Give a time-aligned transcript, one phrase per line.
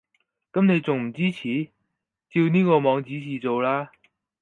[0.51, 1.65] 噉你仲唔支持？
[2.31, 3.91] 照呢個網指示做啦